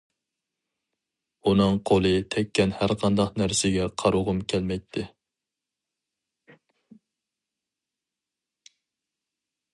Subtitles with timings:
[1.49, 5.05] ئۇنىڭ قولى تەككەن ھەر قانداق نەرسىگە قارىغۇم كەلمەيتتى.